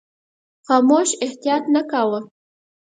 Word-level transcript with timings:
خاموش 0.65 1.09
احتیاط 1.25 1.63
نه 1.75 1.81
کاوه. 1.91 2.19